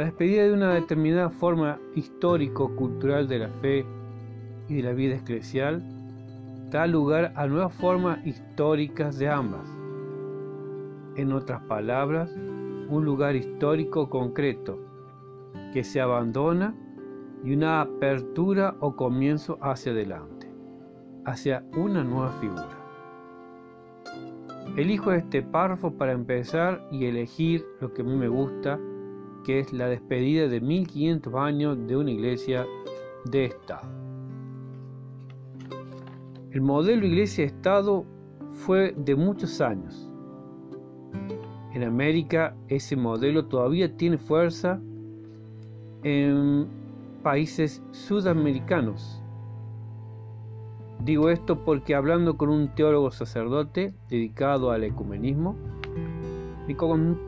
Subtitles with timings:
[0.00, 3.84] La despedida de una determinada forma histórico-cultural de la fe
[4.66, 5.82] y de la vida eclesial
[6.70, 9.68] da lugar a nuevas formas históricas de ambas.
[11.16, 12.34] En otras palabras,
[12.88, 14.78] un lugar histórico concreto
[15.74, 16.74] que se abandona
[17.44, 20.50] y una apertura o comienzo hacia adelante,
[21.26, 22.78] hacia una nueva figura.
[24.78, 28.80] Elijo este párrafo para empezar y elegir lo que a mí me gusta,
[29.44, 32.66] que es la despedida de 1500 años de una iglesia
[33.24, 33.88] de Estado.
[36.50, 38.04] El modelo iglesia-estado
[38.52, 40.10] fue de muchos años.
[41.72, 44.80] En América ese modelo todavía tiene fuerza
[46.02, 46.66] en
[47.22, 49.22] países sudamericanos.
[51.04, 55.56] Digo esto porque hablando con un teólogo sacerdote dedicado al ecumenismo,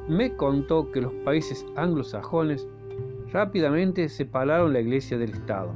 [0.09, 2.67] me contó que los países anglosajones
[3.33, 5.73] rápidamente separaron la iglesia del Estado.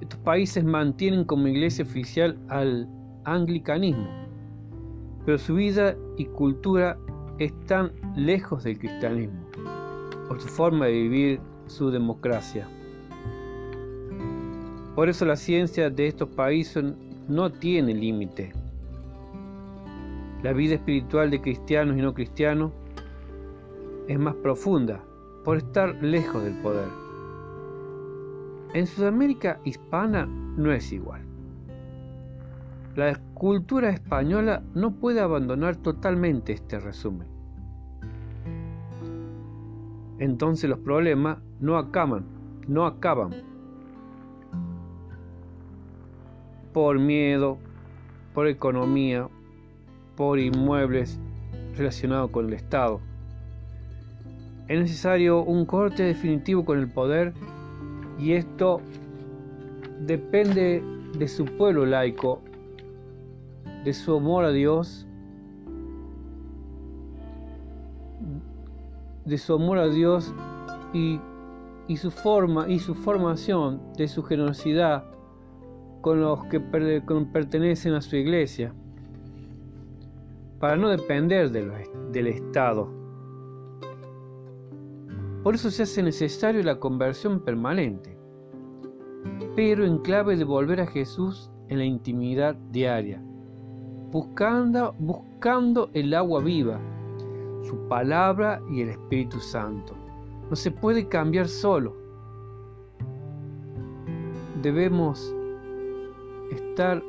[0.00, 2.88] Estos países mantienen como iglesia oficial al
[3.24, 4.08] anglicanismo,
[5.24, 6.98] pero su vida y cultura
[7.38, 9.38] están lejos del cristianismo,
[10.28, 12.68] por su forma de vivir su democracia.
[14.94, 16.84] Por eso la ciencia de estos países
[17.28, 18.52] no tiene límite.
[20.42, 22.70] La vida espiritual de cristianos y no cristianos
[24.06, 25.02] es más profunda
[25.44, 26.88] por estar lejos del poder.
[28.72, 31.22] En Sudamérica hispana no es igual.
[32.94, 37.26] La cultura española no puede abandonar totalmente este resumen.
[40.18, 42.24] Entonces los problemas no acaban,
[42.66, 43.34] no acaban
[46.72, 47.58] por miedo,
[48.34, 49.28] por economía,
[50.18, 51.16] por inmuebles
[51.76, 53.00] relacionados con el Estado.
[54.66, 57.32] Es necesario un corte definitivo con el poder
[58.18, 58.80] y esto
[60.00, 60.82] depende
[61.16, 62.42] de su pueblo laico,
[63.84, 65.06] de su amor a Dios,
[69.24, 70.34] de su amor a Dios
[70.92, 71.20] y,
[71.96, 75.04] su forma y su formación, de su generosidad
[76.00, 78.74] con los que pertenecen a su iglesia,
[80.58, 82.88] para no depender del Estado.
[85.42, 88.18] Por eso se hace necesario la conversión permanente,
[89.54, 93.22] pero en clave de volver a Jesús en la intimidad diaria,
[94.10, 96.80] buscando, buscando el agua viva,
[97.62, 99.94] su palabra y el Espíritu Santo.
[100.50, 101.94] No se puede cambiar solo.
[104.62, 105.34] Debemos
[106.50, 107.02] estar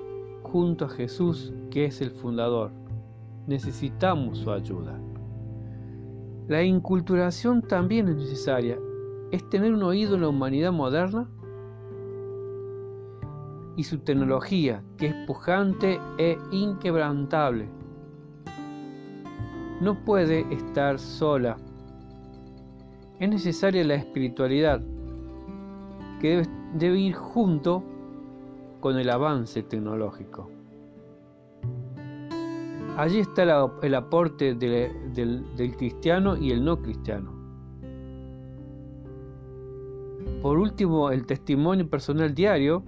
[0.44, 2.72] junto a Jesús, que es el fundador.
[3.50, 5.02] Necesitamos su ayuda.
[6.48, 8.78] La inculturación también es necesaria.
[9.32, 11.28] Es tener un oído en la humanidad moderna
[13.76, 17.68] y su tecnología, que es pujante e inquebrantable.
[19.82, 21.58] No puede estar sola.
[23.20, 24.80] Es necesaria la espiritualidad,
[26.22, 26.44] que debe,
[26.76, 27.84] debe ir junto
[28.80, 30.59] con el avance tecnológico.
[33.00, 33.44] Allí está
[33.82, 37.32] el aporte del, del cristiano y el no cristiano.
[40.42, 42.84] Por último, el testimonio personal diario,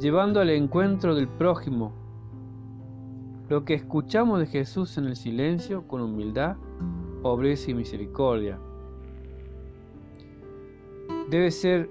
[0.00, 1.92] llevando al encuentro del prójimo.
[3.50, 6.56] Lo que escuchamos de Jesús en el silencio, con humildad,
[7.20, 8.58] pobreza y misericordia.
[11.28, 11.90] Debe ser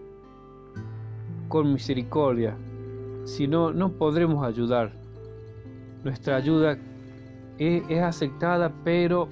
[1.50, 2.58] con misericordia,
[3.26, 5.00] si no, no podremos ayudar.
[6.04, 6.80] Nuestra ayuda
[7.62, 9.28] es, es aceptada, pero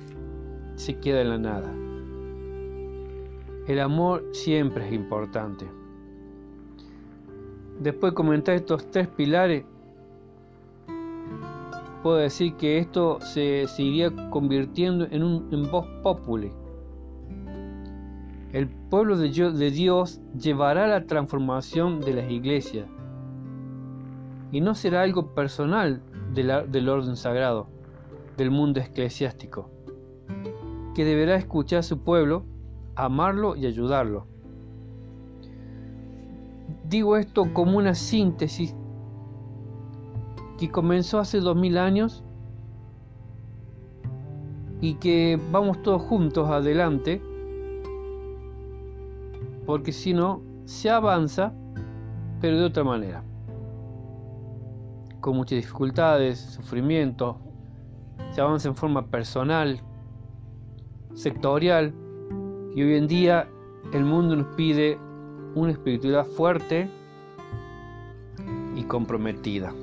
[0.76, 1.74] se queda en la nada.
[3.68, 5.66] El amor siempre es importante.
[7.80, 9.64] Después de comentar estos tres pilares,
[12.04, 16.52] puedo decir que esto se, iría convirtiendo en un en voz populi.
[18.52, 22.88] El pueblo de Dios llevará la transformación de las iglesias
[24.52, 26.02] y no será algo personal
[26.34, 27.68] del orden sagrado,
[28.40, 29.70] del mundo eclesiástico,
[30.96, 32.46] que deberá escuchar a su pueblo,
[32.96, 34.26] amarlo y ayudarlo.
[36.86, 38.74] Digo esto como una síntesis
[40.58, 42.24] que comenzó hace dos mil años
[44.82, 47.22] y que vamos todos juntos adelante,
[49.66, 51.54] porque si no, se avanza,
[52.42, 53.24] pero de otra manera
[55.20, 57.38] con muchas dificultades, sufrimiento,
[58.32, 59.82] se avanza en forma personal,
[61.14, 61.94] sectorial,
[62.76, 63.48] Y hoy en día
[63.94, 64.98] el mundo nos pide
[65.56, 66.90] una espiritualidad fuerte
[68.76, 69.74] y comprometida.